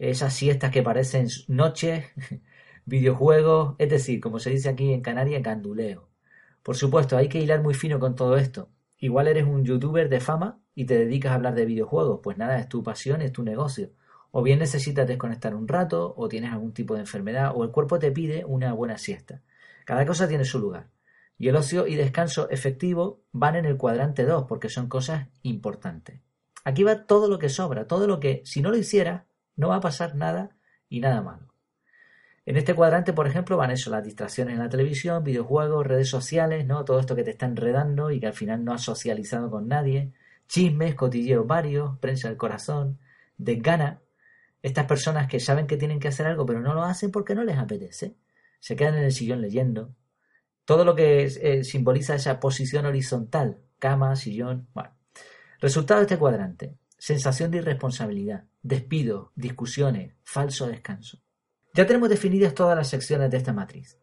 esas 0.00 0.34
siestas 0.34 0.72
que 0.72 0.82
parecen 0.82 1.28
noches, 1.46 2.06
videojuegos, 2.86 3.76
es 3.78 3.88
decir, 3.88 4.20
como 4.20 4.40
se 4.40 4.50
dice 4.50 4.68
aquí 4.68 4.92
en 4.92 5.00
Canarias, 5.00 5.42
canduleo. 5.44 6.08
Por 6.64 6.76
supuesto, 6.76 7.16
hay 7.16 7.28
que 7.28 7.38
hilar 7.38 7.62
muy 7.62 7.74
fino 7.74 8.00
con 8.00 8.16
todo 8.16 8.36
esto. 8.36 8.68
Igual 9.00 9.28
eres 9.28 9.44
un 9.44 9.64
youtuber 9.64 10.08
de 10.08 10.20
fama 10.20 10.60
y 10.74 10.84
te 10.84 10.98
dedicas 10.98 11.32
a 11.32 11.36
hablar 11.36 11.54
de 11.54 11.64
videojuegos, 11.64 12.20
pues 12.22 12.36
nada, 12.36 12.58
es 12.58 12.68
tu 12.68 12.82
pasión, 12.82 13.22
es 13.22 13.32
tu 13.32 13.42
negocio. 13.42 13.90
O 14.30 14.42
bien 14.42 14.58
necesitas 14.58 15.08
desconectar 15.08 15.54
un 15.54 15.66
rato, 15.66 16.14
o 16.16 16.28
tienes 16.28 16.52
algún 16.52 16.72
tipo 16.72 16.94
de 16.94 17.00
enfermedad, 17.00 17.52
o 17.54 17.64
el 17.64 17.70
cuerpo 17.70 17.98
te 17.98 18.12
pide 18.12 18.44
una 18.44 18.72
buena 18.74 18.98
siesta. 18.98 19.42
Cada 19.86 20.06
cosa 20.06 20.28
tiene 20.28 20.44
su 20.44 20.58
lugar. 20.60 20.90
Y 21.38 21.48
el 21.48 21.56
ocio 21.56 21.86
y 21.86 21.96
descanso 21.96 22.50
efectivo 22.50 23.22
van 23.32 23.56
en 23.56 23.64
el 23.64 23.78
cuadrante 23.78 24.24
2 24.24 24.44
porque 24.46 24.68
son 24.68 24.88
cosas 24.88 25.28
importantes. 25.42 26.20
Aquí 26.64 26.84
va 26.84 27.06
todo 27.06 27.28
lo 27.28 27.38
que 27.38 27.48
sobra, 27.48 27.86
todo 27.86 28.06
lo 28.06 28.20
que 28.20 28.42
si 28.44 28.60
no 28.60 28.70
lo 28.70 28.76
hiciera 28.76 29.26
no 29.56 29.68
va 29.68 29.76
a 29.76 29.80
pasar 29.80 30.14
nada 30.14 30.56
y 30.90 31.00
nada 31.00 31.22
malo. 31.22 31.49
En 32.50 32.56
este 32.56 32.74
cuadrante, 32.74 33.12
por 33.12 33.28
ejemplo, 33.28 33.56
van 33.56 33.70
eso, 33.70 33.90
las 33.90 34.02
distracciones 34.02 34.54
en 34.54 34.58
la 34.58 34.68
televisión, 34.68 35.22
videojuegos, 35.22 35.86
redes 35.86 36.08
sociales, 36.08 36.66
¿no? 36.66 36.84
Todo 36.84 36.98
esto 36.98 37.14
que 37.14 37.22
te 37.22 37.30
está 37.30 37.46
enredando 37.46 38.10
y 38.10 38.18
que 38.18 38.26
al 38.26 38.32
final 38.32 38.64
no 38.64 38.72
has 38.72 38.82
socializado 38.82 39.48
con 39.48 39.68
nadie, 39.68 40.12
chismes, 40.48 40.96
cotilleos 40.96 41.46
varios, 41.46 41.96
prensa 41.98 42.26
del 42.26 42.36
corazón, 42.36 42.98
desgana, 43.38 44.00
Estas 44.62 44.86
personas 44.86 45.28
que 45.28 45.38
saben 45.38 45.68
que 45.68 45.76
tienen 45.76 46.00
que 46.00 46.08
hacer 46.08 46.26
algo 46.26 46.44
pero 46.44 46.58
no 46.60 46.74
lo 46.74 46.82
hacen 46.82 47.12
porque 47.12 47.36
no 47.36 47.44
les 47.44 47.56
apetece. 47.56 48.16
Se 48.58 48.74
quedan 48.74 48.96
en 48.96 49.04
el 49.04 49.12
sillón 49.12 49.42
leyendo. 49.42 49.94
Todo 50.64 50.84
lo 50.84 50.96
que 50.96 51.26
eh, 51.26 51.62
simboliza 51.62 52.16
esa 52.16 52.40
posición 52.40 52.84
horizontal, 52.84 53.60
cama, 53.78 54.16
sillón. 54.16 54.66
Bueno. 54.74 54.90
Resultado 55.60 56.00
de 56.00 56.06
este 56.06 56.18
cuadrante. 56.18 56.74
Sensación 56.98 57.52
de 57.52 57.58
irresponsabilidad, 57.58 58.46
despido, 58.60 59.30
discusiones, 59.36 60.14
falso 60.24 60.66
descanso. 60.66 61.20
Ya 61.72 61.86
tenemos 61.86 62.08
definidas 62.08 62.54
todas 62.54 62.76
las 62.76 62.88
secciones 62.88 63.30
de 63.30 63.36
esta 63.36 63.52
matriz. 63.52 63.98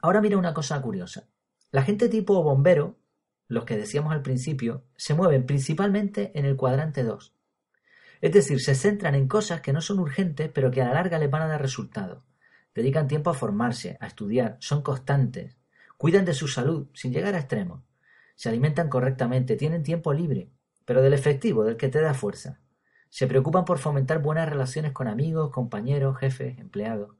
Ahora 0.00 0.20
mira 0.20 0.36
una 0.36 0.52
cosa 0.52 0.80
curiosa. 0.82 1.28
La 1.70 1.82
gente 1.82 2.08
tipo 2.08 2.42
bombero, 2.42 2.98
los 3.46 3.64
que 3.64 3.76
decíamos 3.76 4.12
al 4.12 4.22
principio, 4.22 4.84
se 4.96 5.14
mueven 5.14 5.46
principalmente 5.46 6.32
en 6.34 6.44
el 6.44 6.56
cuadrante 6.56 7.04
2. 7.04 7.34
Es 8.20 8.32
decir, 8.32 8.60
se 8.60 8.74
centran 8.74 9.14
en 9.14 9.28
cosas 9.28 9.60
que 9.60 9.72
no 9.72 9.80
son 9.80 9.98
urgentes, 10.00 10.50
pero 10.52 10.70
que 10.70 10.82
a 10.82 10.86
la 10.86 10.94
larga 10.94 11.18
les 11.18 11.30
van 11.30 11.42
a 11.42 11.46
dar 11.46 11.62
resultados. 11.62 12.24
Dedican 12.74 13.06
tiempo 13.06 13.30
a 13.30 13.34
formarse, 13.34 13.96
a 14.00 14.06
estudiar, 14.06 14.56
son 14.60 14.82
constantes, 14.82 15.56
cuidan 15.96 16.24
de 16.24 16.34
su 16.34 16.48
salud 16.48 16.88
sin 16.94 17.12
llegar 17.12 17.34
a 17.34 17.38
extremos, 17.38 17.82
se 18.34 18.48
alimentan 18.48 18.88
correctamente, 18.88 19.56
tienen 19.56 19.82
tiempo 19.82 20.12
libre, 20.12 20.50
pero 20.84 21.02
del 21.02 21.12
efectivo, 21.12 21.64
del 21.64 21.76
que 21.76 21.88
te 21.88 22.00
da 22.00 22.14
fuerza. 22.14 22.60
Se 23.14 23.28
preocupan 23.28 23.64
por 23.64 23.78
fomentar 23.78 24.20
buenas 24.20 24.48
relaciones 24.48 24.90
con 24.90 25.06
amigos, 25.06 25.52
compañeros, 25.52 26.18
jefes, 26.18 26.58
empleados. 26.58 27.14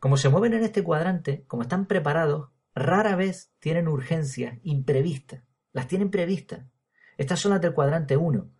Como 0.00 0.16
se 0.16 0.30
mueven 0.30 0.52
en 0.54 0.64
este 0.64 0.82
cuadrante, 0.82 1.44
como 1.46 1.62
están 1.62 1.86
preparados, 1.86 2.48
rara 2.74 3.14
vez 3.14 3.52
tienen 3.60 3.86
urgencias 3.86 4.58
imprevistas. 4.64 5.44
Las 5.72 5.86
tienen 5.86 6.10
previstas. 6.10 6.66
Estas 7.18 7.38
son 7.38 7.52
las 7.52 7.60
del 7.60 7.72
cuadrante 7.72 8.16
1, 8.16 8.50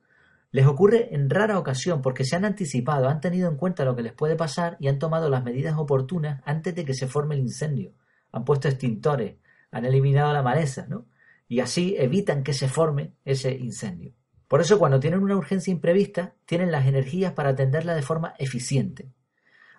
les 0.53 0.67
ocurre 0.69 1.13
en 1.17 1.29
rara 1.29 1.59
ocasión 1.59 2.01
porque 2.01 2.25
se 2.25 2.37
han 2.37 2.45
anticipado, 2.45 3.09
han 3.09 3.21
tenido 3.21 3.51
en 3.51 3.57
cuenta 3.57 3.85
lo 3.85 3.97
que 3.97 4.05
les 4.05 4.13
puede 4.13 4.37
pasar 4.37 4.77
y 4.79 4.87
han 4.87 5.01
tomado 5.01 5.29
las 5.29 5.43
medidas 5.43 5.77
oportunas 5.77 6.41
antes 6.45 6.77
de 6.77 6.85
que 6.85 6.95
se 6.95 7.09
forme 7.09 7.35
el 7.35 7.41
incendio. 7.41 7.93
Han 8.31 8.45
puesto 8.45 8.69
extintores, 8.69 9.35
han 9.73 9.85
eliminado 9.85 10.33
la 10.33 10.45
maleza, 10.45 10.87
¿no? 10.89 11.07
Y 11.49 11.59
así 11.59 11.97
evitan 11.99 12.45
que 12.45 12.55
se 12.55 12.69
forme 12.69 13.15
ese 13.25 13.51
incendio. 13.51 14.13
Por 14.49 14.63
eso 14.63 14.79
cuando 14.79 14.99
tienen 14.99 15.23
una 15.23 15.37
urgencia 15.37 15.71
imprevista, 15.71 16.35
tienen 16.47 16.73
las 16.73 16.87
energías 16.87 17.33
para 17.33 17.51
atenderla 17.51 17.95
de 17.95 18.03
forma 18.03 18.35
eficiente. 18.39 19.13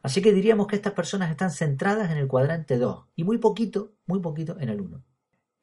Así 0.01 0.21
que 0.21 0.31
diríamos 0.31 0.67
que 0.67 0.75
estas 0.75 0.93
personas 0.93 1.29
están 1.31 1.51
centradas 1.51 2.11
en 2.11 2.17
el 2.17 2.27
cuadrante 2.27 2.77
2 2.77 3.05
y 3.15 3.23
muy 3.23 3.39
poquito, 3.39 3.93
muy 4.05 4.21
poquito 4.21 4.57
en 4.59 4.69
el 4.69 4.79
1. 4.79 5.03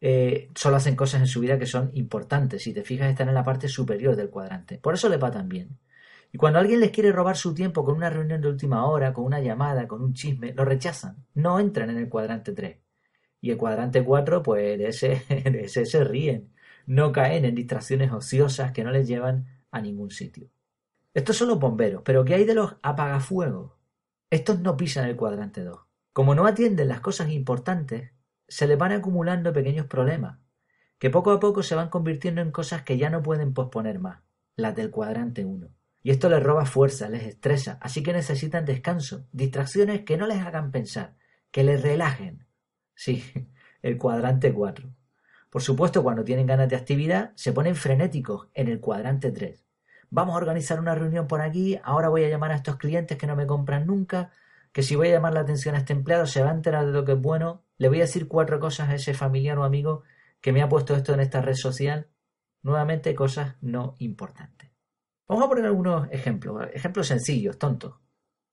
Eh, 0.01 0.51
solo 0.55 0.77
hacen 0.77 0.95
cosas 0.95 1.23
en 1.23 1.27
su 1.27 1.41
vida 1.41 1.59
que 1.59 1.67
son 1.67 1.91
importantes. 1.95 2.63
Si 2.63 2.75
te 2.75 2.83
fijas, 2.83 3.09
están 3.09 3.29
en 3.29 3.35
la 3.35 3.45
parte 3.45 3.69
superior 3.69 4.17
del 4.17 4.29
cuadrante. 4.29 4.79
Por 4.79 4.95
eso 4.95 5.09
le 5.09 5.17
va 5.17 5.31
tan 5.31 5.49
bien. 5.49 5.79
Y 6.33 6.39
cuando 6.39 6.59
alguien 6.59 6.81
les 6.81 6.91
quiere 6.91 7.13
robar 7.13 7.37
su 7.37 7.55
tiempo 7.55 7.85
con 7.85 7.97
una 7.97 8.11
reunión 8.11 8.41
de 8.41 8.49
última 8.49 8.87
hora, 8.87 9.13
con 9.13 9.25
una 9.25 9.41
llamada, 9.41 9.87
con 9.89 10.03
un 10.03 10.13
chisme, 10.13 10.53
lo 10.53 10.65
rechazan. 10.65 11.25
No 11.35 11.59
entran 11.59 11.91
en 11.91 11.99
el 11.99 12.09
cuadrante 12.09 12.53
3. 12.53 12.79
Y 13.41 13.51
el 13.51 13.57
cuadrante 13.57 14.05
4, 14.05 14.43
pues 14.43 14.81
ese, 14.81 15.23
de 15.51 15.61
ese 15.63 15.87
se 15.87 16.05
ríen. 16.05 16.53
No 16.87 17.13
caen 17.13 17.45
en 17.45 17.55
distracciones 17.55 18.13
ociosas 18.13 18.73
que 18.73 18.85
no 18.85 18.91
les 18.91 19.07
llevan 19.07 19.47
a 19.71 19.81
ningún 19.81 20.11
sitio. 20.11 20.49
Estos 21.15 21.37
son 21.37 21.49
los 21.49 21.59
bomberos, 21.59 22.03
pero 22.05 22.25
¿qué 22.25 22.35
hay 22.35 22.45
de 22.45 22.55
los 22.55 22.77
apagafuegos? 22.83 23.73
Estos 24.31 24.61
no 24.61 24.77
pisan 24.77 25.09
el 25.09 25.17
cuadrante 25.17 25.65
2. 25.65 25.79
Como 26.13 26.35
no 26.35 26.47
atienden 26.47 26.89
las 26.89 27.01
cosas 27.01 27.31
importantes, 27.31 28.13
se 28.49 28.67
le 28.67 28.77
van 28.77 28.93
acumulando 28.93 29.53
pequeños 29.53 29.87
problemas, 29.87 30.39
que 30.99 31.11
poco 31.11 31.31
a 31.31 31.41
poco 31.41 31.63
se 31.63 31.75
van 31.75 31.91
convirtiendo 31.91 32.41
en 32.41 32.51
cosas 32.51 32.83
que 32.83 32.99
ya 32.99 33.11
no 33.11 33.23
pueden 33.23 33.53
posponer 33.53 33.99
más, 33.99 34.23
las 34.57 34.75
del 34.75 34.91
cuadrante 34.91 35.45
1. 35.45 35.69
Y 36.03 36.11
esto 36.11 36.29
les 36.29 36.43
roba 36.43 36.67
fuerza, 36.67 37.09
les 37.09 37.25
estresa, 37.25 37.79
así 37.83 38.03
que 38.03 38.13
necesitan 38.13 38.65
descanso, 38.65 39.27
distracciones 39.33 40.03
que 40.03 40.17
no 40.17 40.27
les 40.27 40.39
hagan 40.39 40.71
pensar, 40.71 41.17
que 41.51 41.65
les 41.65 41.83
relajen. 41.83 42.47
Sí, 42.95 43.25
el 43.83 43.99
cuadrante 43.99 44.53
4. 44.53 44.89
Por 45.51 45.63
supuesto, 45.63 46.03
cuando 46.03 46.25
tienen 46.25 46.47
ganas 46.47 46.69
de 46.69 46.77
actividad, 46.77 47.33
se 47.35 47.53
ponen 47.53 47.77
frenéticos 47.77 48.49
en 48.55 48.69
el 48.69 48.81
cuadrante 48.81 49.31
3. 49.31 49.65
Vamos 50.11 50.35
a 50.35 50.39
organizar 50.39 50.79
una 50.79 50.95
reunión 50.95 51.27
por 51.27 51.41
aquí, 51.41 51.79
ahora 51.83 52.09
voy 52.09 52.25
a 52.25 52.29
llamar 52.29 52.53
a 52.53 52.57
estos 52.57 52.77
clientes 52.77 53.17
que 53.19 53.27
no 53.27 53.37
me 53.37 53.47
compran 53.47 53.87
nunca, 53.87 54.31
que 54.73 54.83
si 54.83 54.95
voy 54.95 55.09
a 55.09 55.13
llamar 55.13 55.35
la 55.35 55.41
atención 55.41 55.75
a 55.75 55.79
este 55.79 55.93
empleado 55.93 56.27
se 56.27 56.43
va 56.43 56.51
a 56.51 56.55
enterar 56.55 56.87
de 56.87 56.93
lo 56.93 57.05
que 57.05 57.13
es 57.13 57.21
bueno, 57.21 57.65
le 57.79 57.89
voy 57.89 57.99
a 57.99 58.03
decir 58.03 58.29
cuatro 58.29 58.61
cosas 58.61 58.89
a 58.89 58.95
ese 58.95 59.15
familiar 59.15 59.59
o 59.59 59.65
amigo 59.65 60.03
que 60.41 60.53
me 60.53 60.63
ha 60.63 60.69
puesto 60.69 60.95
esto 60.95 61.15
en 61.15 61.21
esta 61.21 61.41
red 61.41 61.55
social. 61.55 62.09
Nuevamente 62.63 63.15
cosas 63.15 63.57
no 63.61 63.95
importantes. 63.99 64.71
Vamos 65.29 65.45
a 65.45 65.49
poner 65.49 65.67
algunos 65.67 66.09
ejemplos, 66.11 66.69
ejemplos 66.73 67.07
sencillos, 67.09 67.59
tontos. 67.59 67.95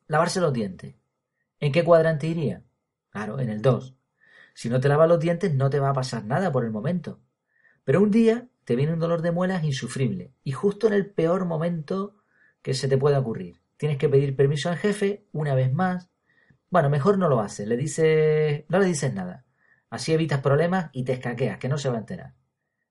Lavarse 0.08 0.42
los 0.42 0.54
dientes. 0.54 0.96
¿En 1.60 1.72
qué 1.72 1.84
cuadrante 1.84 2.28
iría? 2.28 2.64
Claro, 3.10 3.40
en 3.40 3.50
el 3.50 3.62
2. 3.62 3.96
Si 4.54 4.70
no 4.70 4.80
te 4.80 4.90
lavas 4.90 5.10
los 5.10 5.20
dientes 5.20 5.54
no 5.54 5.70
te 5.70 5.80
va 5.80 5.90
a 5.90 5.94
pasar 5.94 6.26
nada 6.26 6.52
por 6.52 6.64
el 6.64 6.72
momento. 6.72 7.20
Pero 7.84 8.02
un 8.02 8.12
día 8.12 8.48
te 8.66 8.76
viene 8.76 8.94
un 8.94 9.00
dolor 9.00 9.22
de 9.22 9.32
muelas 9.32 9.64
insufrible 9.64 10.34
y 10.44 10.52
justo 10.52 10.88
en 10.88 10.94
el 10.94 11.10
peor 11.10 11.46
momento 11.46 12.16
que 12.62 12.74
se 12.74 12.88
te 12.88 12.98
pueda 12.98 13.20
ocurrir. 13.20 13.62
Tienes 13.78 13.98
que 13.98 14.10
pedir 14.10 14.36
permiso 14.36 14.70
al 14.70 14.78
jefe 14.78 15.28
una 15.32 15.56
vez 15.56 15.74
más, 15.74 16.10
bueno, 16.70 16.90
mejor 16.90 17.20
no 17.20 17.30
lo 17.30 17.40
haces, 17.40 17.68
le 17.68 17.78
dices, 17.78 18.66
no 18.68 18.80
le 18.80 18.86
dices 18.86 19.14
nada. 19.14 19.46
Así 19.92 20.12
evitas 20.12 20.42
problemas 20.42 20.90
y 20.92 21.04
te 21.04 21.14
escaqueas, 21.14 21.60
que 21.60 21.70
no 21.70 21.78
se 21.78 21.90
va 21.90 21.98
a 21.98 22.00
enterar. 22.00 22.34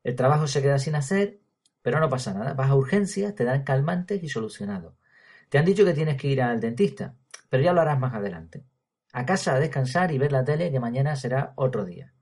El 0.05 0.15
trabajo 0.15 0.47
se 0.47 0.63
queda 0.63 0.79
sin 0.79 0.95
hacer, 0.95 1.41
pero 1.83 1.99
no 1.99 2.09
pasa 2.09 2.33
nada. 2.33 2.55
Vas 2.55 2.71
a 2.71 2.77
urgencias, 2.77 3.35
te 3.35 3.43
dan 3.43 3.65
calmantes 3.65 4.23
y 4.23 4.29
solucionado. 4.29 4.97
Te 5.49 5.59
han 5.59 5.65
dicho 5.65 5.85
que 5.85 5.95
tienes 5.95 6.17
que 6.17 6.29
ir 6.29 6.43
al 6.43 6.61
dentista, 6.61 7.17
pero 7.49 7.63
ya 7.65 7.73
lo 7.73 7.81
harás 7.81 7.99
más 7.99 8.15
adelante. 8.15 8.65
A 9.13 9.27
casa 9.27 9.55
a 9.55 9.61
descansar 9.61 10.11
y 10.11 10.19
ver 10.19 10.33
la 10.33 10.45
tele, 10.45 10.71
que 10.71 10.81
mañana 10.81 11.17
será 11.17 11.53
otro 11.57 11.85
día. 11.85 12.13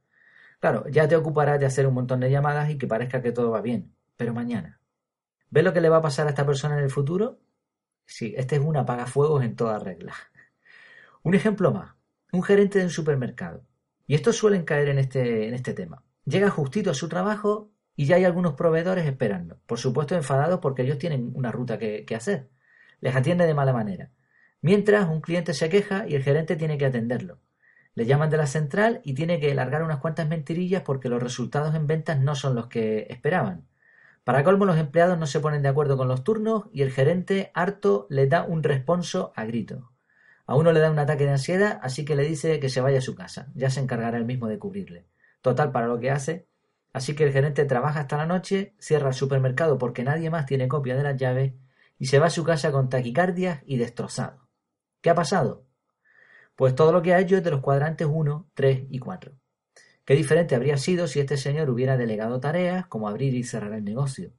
Claro, 0.61 0.87
ya 0.89 1.09
te 1.09 1.17
ocuparás 1.17 1.59
de 1.59 1.67
hacer 1.67 1.87
un 1.87 1.95
montón 1.95 2.21
de 2.21 2.31
llamadas 2.31 2.69
y 2.71 2.77
que 2.77 2.87
parezca 2.87 3.23
que 3.23 3.33
todo 3.33 3.51
va 3.51 3.63
bien, 3.63 3.95
pero 4.17 4.35
mañana. 4.35 4.81
¿Ves 5.51 5.65
lo 5.65 5.73
que 5.73 5.81
le 5.81 5.89
va 5.89 5.99
a 5.99 6.03
pasar 6.03 6.27
a 6.27 6.31
esta 6.31 6.45
persona 6.45 6.77
en 6.77 6.85
el 6.85 6.91
futuro? 6.91 7.41
Sí, 8.07 8.35
este 8.37 8.57
es 8.57 8.63
un 8.63 8.77
apagafuegos 8.77 9.43
en 9.45 9.57
toda 9.57 9.79
regla. 9.79 10.15
Un 11.23 11.35
ejemplo 11.35 11.71
más, 11.71 11.97
un 12.33 12.43
gerente 12.43 12.79
de 12.79 12.85
un 12.85 12.91
supermercado. 12.91 13.67
Y 14.07 14.15
estos 14.15 14.37
suelen 14.37 14.65
caer 14.65 14.89
en 14.89 14.99
este, 14.99 15.49
en 15.49 15.55
este 15.55 15.75
tema. 15.75 16.03
Llega 16.25 16.49
justito 16.49 16.91
a 16.91 16.95
su 16.95 17.11
trabajo 17.11 17.71
y 17.95 18.07
ya 18.07 18.17
hay 18.17 18.25
algunos 18.25 18.55
proveedores 18.55 19.07
esperando. 19.07 19.61
Por 19.67 19.79
supuesto 19.79 20.15
enfadados 20.15 20.61
porque 20.61 20.81
ellos 20.83 20.97
tienen 20.97 21.31
una 21.35 21.53
ruta 21.53 21.79
que, 21.79 22.07
que 22.07 22.17
hacer. 22.17 22.49
Les 23.01 23.15
atiende 23.15 23.47
de 23.47 23.53
mala 23.53 23.75
manera. 23.75 24.11
Mientras 24.63 25.09
un 25.09 25.21
cliente 25.21 25.55
se 25.55 25.69
queja 25.69 26.07
y 26.07 26.15
el 26.15 26.23
gerente 26.23 26.57
tiene 26.57 26.77
que 26.77 26.87
atenderlo. 26.87 27.39
Le 27.95 28.07
llaman 28.07 28.31
de 28.31 28.37
la 28.37 28.47
central 28.47 29.01
y 29.05 29.15
tiene 29.15 29.41
que 29.41 29.55
largar 29.55 29.83
unas 29.83 29.99
cuantas 29.99 30.29
mentirillas 30.29 30.83
porque 30.83 31.09
los 31.09 31.23
resultados 31.23 31.75
en 31.75 31.87
ventas 31.87 32.21
no 32.21 32.35
son 32.35 32.55
los 32.55 32.67
que 32.67 33.07
esperaban. 33.09 33.67
Para 34.23 34.45
colmo, 34.45 34.67
los 34.67 34.77
empleados 34.77 35.19
no 35.19 35.27
se 35.27 35.41
ponen 35.41 35.63
de 35.63 35.71
acuerdo 35.71 35.97
con 35.97 36.09
los 36.09 36.25
turnos 36.25 36.65
y 36.73 36.83
el 36.83 36.93
gerente, 36.93 37.51
harto, 37.55 38.07
le 38.11 38.27
da 38.27 38.45
un 38.45 38.63
responso 38.63 39.33
a 39.35 39.45
grito. 39.45 39.91
A 40.47 40.57
uno 40.57 40.73
le 40.73 40.81
da 40.81 40.91
un 40.91 40.99
ataque 40.99 41.25
de 41.25 41.31
ansiedad, 41.31 41.81
así 41.83 42.05
que 42.05 42.15
le 42.15 42.25
dice 42.25 42.61
que 42.61 42.69
se 42.69 42.81
vaya 42.81 42.99
a 42.99 43.03
su 43.03 43.15
casa. 43.15 43.49
Ya 43.55 43.71
se 43.71 43.81
encargará 43.81 44.19
él 44.19 44.25
mismo 44.25 44.47
de 44.47 44.59
cubrirle. 44.59 45.07
Total, 45.41 45.73
para 45.73 45.87
lo 45.87 45.99
que 45.99 46.11
hace. 46.11 46.47
Así 46.93 47.15
que 47.15 47.25
el 47.25 47.33
gerente 47.33 47.65
trabaja 47.65 48.01
hasta 48.01 48.17
la 48.17 48.27
noche, 48.27 48.75
cierra 48.79 49.09
el 49.09 49.15
supermercado 49.15 49.79
porque 49.79 50.05
nadie 50.05 50.29
más 50.29 50.47
tiene 50.47 50.69
copia 50.69 50.97
de 50.97 51.05
las 51.05 51.17
llaves 51.17 51.55
y 51.99 52.07
se 52.07 52.19
va 52.19 52.27
a 52.27 52.31
su 52.31 52.45
casa 52.45 52.73
con 52.73 52.89
taquicardias 52.89 53.63
y 53.65 53.79
destrozado. 53.79 54.50
¿Qué 55.01 55.09
ha 55.09 55.15
pasado? 55.15 55.67
Pues 56.57 56.75
todo 56.75 56.93
lo 56.93 57.01
que 57.01 57.15
ha 57.15 57.21
hecho 57.21 57.37
es 57.39 57.43
de 57.43 57.51
los 57.51 57.61
cuadrantes 57.61 58.07
1, 58.07 58.51
3 58.53 58.85
y 58.91 58.99
4. 58.99 59.33
Qué 60.05 60.15
diferente 60.15 60.55
habría 60.55 60.77
sido 60.77 61.07
si 61.07 61.21
este 61.21 61.39
señor 61.39 61.71
hubiera 61.71 61.97
delegado 61.97 62.39
tareas 62.39 62.87
como 62.87 63.09
abrir 63.09 63.35
y 63.35 63.45
cerrar 63.45 63.73
el 63.73 63.85
negocio, 63.85 64.33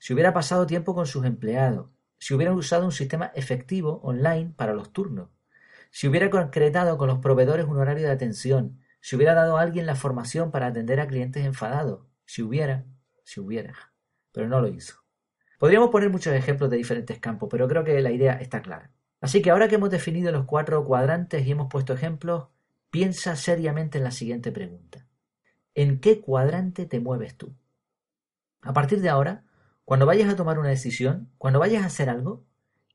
si 0.00 0.12
hubiera 0.12 0.32
pasado 0.32 0.66
tiempo 0.66 0.94
con 0.96 1.06
sus 1.06 1.24
empleados, 1.24 1.90
si 2.18 2.34
hubiera 2.34 2.52
usado 2.52 2.86
un 2.86 2.92
sistema 2.92 3.30
efectivo 3.34 4.00
online 4.02 4.52
para 4.56 4.74
los 4.74 4.92
turnos, 4.92 5.28
si 5.92 6.08
hubiera 6.08 6.28
concretado 6.28 6.98
con 6.98 7.06
los 7.06 7.20
proveedores 7.20 7.66
un 7.66 7.76
horario 7.76 8.06
de 8.06 8.12
atención, 8.12 8.80
si 9.00 9.14
hubiera 9.14 9.34
dado 9.34 9.58
a 9.58 9.62
alguien 9.62 9.86
la 9.86 9.94
formación 9.94 10.50
para 10.50 10.66
atender 10.66 10.98
a 10.98 11.06
clientes 11.06 11.44
enfadados, 11.44 12.04
si 12.24 12.42
hubiera, 12.42 12.84
si 13.22 13.38
hubiera, 13.38 13.92
pero 14.32 14.48
no 14.48 14.60
lo 14.60 14.66
hizo. 14.66 14.96
Podríamos 15.58 15.90
poner 15.90 16.10
muchos 16.10 16.34
ejemplos 16.34 16.68
de 16.68 16.78
diferentes 16.78 17.20
campos, 17.20 17.48
pero 17.48 17.68
creo 17.68 17.84
que 17.84 18.00
la 18.00 18.10
idea 18.10 18.34
está 18.34 18.60
clara. 18.60 18.90
Así 19.20 19.42
que 19.42 19.50
ahora 19.50 19.68
que 19.68 19.74
hemos 19.74 19.90
definido 19.90 20.32
los 20.32 20.46
cuatro 20.46 20.84
cuadrantes 20.84 21.46
y 21.46 21.50
hemos 21.50 21.68
puesto 21.68 21.92
ejemplos, 21.92 22.48
piensa 22.90 23.36
seriamente 23.36 23.98
en 23.98 24.04
la 24.04 24.10
siguiente 24.10 24.50
pregunta. 24.50 25.06
¿En 25.74 26.00
qué 26.00 26.20
cuadrante 26.20 26.86
te 26.86 27.00
mueves 27.00 27.36
tú? 27.36 27.54
A 28.62 28.72
partir 28.72 29.00
de 29.00 29.08
ahora, 29.08 29.44
cuando 29.84 30.06
vayas 30.06 30.32
a 30.32 30.36
tomar 30.36 30.58
una 30.58 30.68
decisión, 30.68 31.30
cuando 31.38 31.58
vayas 31.58 31.82
a 31.82 31.86
hacer 31.86 32.08
algo, 32.10 32.44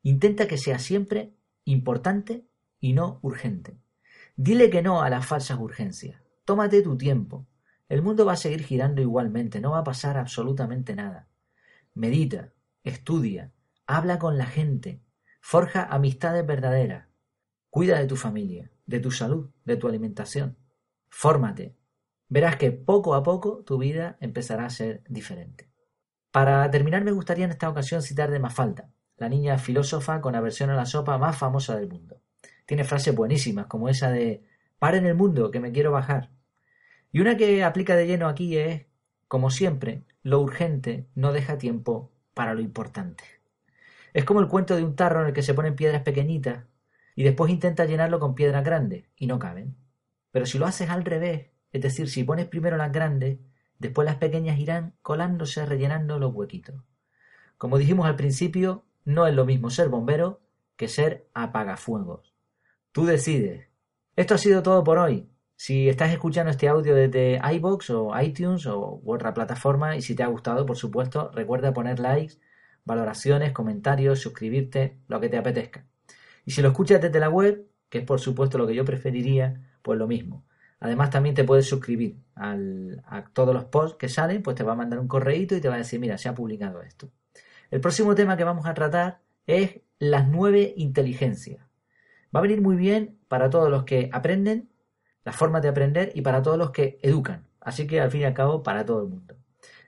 intenta 0.02 0.48
que 0.48 0.58
sea 0.58 0.80
siempre 0.80 1.34
importante 1.64 2.46
y 2.80 2.94
no 2.94 3.20
urgente. 3.22 3.78
Dile 4.36 4.70
que 4.70 4.82
no 4.82 5.02
a 5.02 5.10
las 5.10 5.26
falsas 5.26 5.60
urgencias. 5.60 6.22
Tómate 6.44 6.82
tu 6.82 6.98
tiempo. 6.98 7.48
El 7.88 8.02
mundo 8.02 8.26
va 8.26 8.34
a 8.34 8.38
seguir 8.38 8.64
girando 8.64 9.02
igualmente, 9.02 9.62
no 9.62 9.72
va 9.72 9.80
a 9.80 9.84
pasar 9.84 10.18
absolutamente 10.18 10.96
nada. 10.96 11.28
Medita, 11.94 12.52
estudia, 12.84 13.52
habla 13.88 14.20
con 14.20 14.38
la 14.38 14.46
gente, 14.46 15.02
Forja 15.48 15.84
amistades 15.84 16.44
verdaderas. 16.44 17.06
Cuida 17.70 18.00
de 18.00 18.08
tu 18.08 18.16
familia, 18.16 18.72
de 18.88 19.00
tu 19.00 19.12
salud, 19.12 19.52
de 19.64 19.78
tu 19.78 19.88
alimentación. 19.88 20.58
Fórmate. 21.08 21.76
Verás 22.28 22.56
que 22.56 22.72
poco 22.72 23.14
a 23.14 23.22
poco 23.22 23.64
tu 23.64 23.78
vida 23.78 24.18
empezará 24.22 24.66
a 24.66 24.72
ser 24.72 25.04
diferente. 25.08 25.70
Para 26.32 26.68
terminar 26.72 27.04
me 27.04 27.12
gustaría 27.12 27.46
en 27.46 27.52
esta 27.52 27.70
ocasión 27.70 28.02
citar 28.02 28.32
de 28.32 28.40
Mafalda, 28.40 28.90
la 29.18 29.30
niña 29.30 29.60
filósofa 29.60 30.20
con 30.20 30.34
aversión 30.34 30.72
a 30.72 30.76
la 30.76 30.88
sopa 30.88 31.16
más 31.20 31.38
famosa 31.38 31.76
del 31.76 31.90
mundo. 31.90 32.20
Tiene 32.66 32.84
frases 32.84 33.14
buenísimas 33.14 33.68
como 33.68 33.88
esa 33.88 34.10
de 34.10 34.44
en 34.82 35.06
el 35.06 35.14
mundo, 35.14 35.52
que 35.52 35.60
me 35.60 35.72
quiero 35.72 35.92
bajar. 35.92 36.32
Y 37.12 37.20
una 37.20 37.38
que 37.38 37.64
aplica 37.64 37.96
de 37.96 38.08
lleno 38.08 38.28
aquí 38.28 38.58
es, 38.58 38.88
como 39.28 39.52
siempre, 39.52 40.06
lo 40.24 40.40
urgente 40.40 41.08
no 41.14 41.32
deja 41.34 41.60
tiempo 41.60 42.12
para 42.34 42.56
lo 42.56 42.62
importante. 42.62 43.35
Es 44.16 44.24
como 44.24 44.40
el 44.40 44.48
cuento 44.48 44.78
de 44.78 44.84
un 44.86 44.96
tarro 44.96 45.20
en 45.20 45.28
el 45.28 45.34
que 45.34 45.42
se 45.42 45.54
ponen 45.54 45.76
piedras 45.76 46.02
pequeñitas 46.04 46.64
y 47.18 47.24
después 47.24 47.52
intenta 47.52 47.84
llenarlo 47.84 48.18
con 48.18 48.34
piedras 48.34 48.64
grandes 48.64 49.04
y 49.18 49.28
no 49.28 49.40
caben. 49.40 49.76
Pero 50.32 50.46
si 50.46 50.58
lo 50.58 50.66
haces 50.66 50.90
al 50.90 51.04
revés, 51.04 51.48
es 51.74 51.82
decir, 51.82 52.08
si 52.08 52.24
pones 52.24 52.46
primero 52.46 52.78
las 52.78 52.94
grandes, 52.94 53.40
después 53.78 54.06
las 54.06 54.16
pequeñas 54.16 54.58
irán 54.58 54.96
colándose, 55.02 55.66
rellenando 55.66 56.18
los 56.18 56.34
huequitos. 56.34 56.82
Como 57.58 57.78
dijimos 57.78 58.06
al 58.06 58.16
principio, 58.16 58.86
no 59.04 59.28
es 59.28 59.36
lo 59.36 59.44
mismo 59.44 59.70
ser 59.70 59.90
bombero 59.90 60.40
que 60.78 60.88
ser 60.88 61.28
apagafuegos. 61.34 62.34
Tú 62.94 63.04
decides. 63.04 63.68
Esto 64.16 64.36
ha 64.36 64.38
sido 64.38 64.64
todo 64.64 64.82
por 64.86 64.98
hoy. 64.98 65.30
Si 65.58 65.90
estás 65.90 66.14
escuchando 66.14 66.52
este 66.52 66.70
audio 66.70 66.96
desde 66.96 67.42
iBox 67.56 67.90
o 67.90 68.18
iTunes 68.22 68.66
o 68.66 69.02
otra 69.06 69.34
plataforma 69.34 69.98
y 69.98 70.02
si 70.02 70.16
te 70.16 70.24
ha 70.24 70.28
gustado, 70.28 70.66
por 70.66 70.78
supuesto, 70.78 71.32
recuerda 71.34 71.74
poner 71.74 72.00
likes, 72.00 72.36
valoraciones, 72.86 73.52
comentarios, 73.52 74.20
suscribirte, 74.20 74.98
lo 75.08 75.20
que 75.20 75.30
te 75.30 75.38
apetezca. 75.38 75.86
Y 76.46 76.52
si 76.52 76.62
lo 76.62 76.70
escuchas 76.70 77.02
desde 77.02 77.20
la 77.20 77.30
web, 77.30 77.68
que 77.90 78.00
es 78.00 78.04
por 78.06 78.20
supuesto 78.20 78.58
lo 78.58 78.68
que 78.68 78.76
yo 78.76 78.86
preferiría, 78.86 79.62
pues 79.82 80.00
lo 80.00 80.08
mismo. 80.08 80.46
Además 80.80 81.10
también 81.10 81.34
te 81.34 81.44
puedes 81.44 81.68
suscribir 81.68 82.18
a 82.36 83.26
todos 83.34 83.54
los 83.54 83.66
posts 83.66 83.98
que 83.98 84.10
salen, 84.10 84.44
pues 84.44 84.56
te 84.56 84.64
va 84.64 84.74
a 84.74 84.76
mandar 84.76 85.00
un 85.00 85.08
correíto 85.08 85.56
y 85.56 85.62
te 85.62 85.68
va 85.68 85.76
a 85.76 85.80
decir, 85.80 86.00
mira, 86.00 86.18
se 86.18 86.30
ha 86.30 86.36
publicado 86.36 86.82
esto. 86.82 87.10
El 87.72 87.82
próximo 87.82 88.14
tema 88.14 88.38
que 88.38 88.44
vamos 88.44 88.66
a 88.68 88.74
tratar 88.74 89.22
es 89.48 89.82
las 89.98 90.28
nueve 90.28 90.74
inteligencias. 90.78 91.66
Va 92.36 92.40
a 92.40 92.44
venir 92.44 92.62
muy 92.62 92.76
bien 92.76 93.18
para 93.28 93.50
todos 93.50 93.72
los 93.72 93.84
que 93.86 94.10
aprenden, 94.12 94.70
las 95.24 95.36
formas 95.36 95.62
de 95.62 95.70
aprender 95.70 96.12
y 96.14 96.22
para 96.22 96.42
todos 96.42 96.58
los 96.58 96.72
que 96.72 97.00
educan. 97.02 97.48
Así 97.62 97.88
que 97.88 98.02
al 98.02 98.12
fin 98.12 98.22
y 98.22 98.26
al 98.26 98.34
cabo 98.34 98.62
para 98.62 98.86
todo 98.86 99.02
el 99.02 99.10
mundo. 99.10 99.36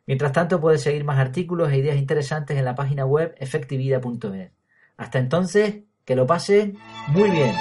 Mientras 0.08 0.32
tanto 0.32 0.60
puedes 0.62 0.82
seguir 0.82 1.04
más 1.04 1.20
artículos 1.20 1.72
e 1.72 1.78
ideas 1.78 1.98
interesantes 1.98 2.58
en 2.58 2.66
la 2.66 2.76
página 2.76 3.06
web 3.06 3.36
efectividad.es. 3.38 4.52
Hasta 4.96 5.20
entonces, 5.20 5.84
que 6.06 6.16
lo 6.16 6.26
pasen 6.26 6.78
muy 7.10 7.30
bien. 7.30 7.54